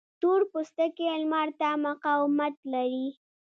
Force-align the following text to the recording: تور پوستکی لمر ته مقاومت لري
تور 0.21 0.41
پوستکی 0.51 1.05
لمر 1.21 1.47
ته 1.59 1.69
مقاومت 1.85 2.55
لري 2.73 3.07